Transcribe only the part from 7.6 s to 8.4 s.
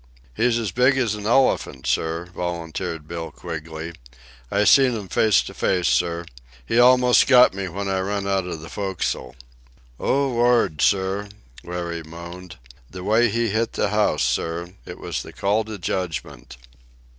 when I run